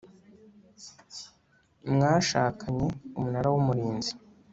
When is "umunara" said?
3.17-3.47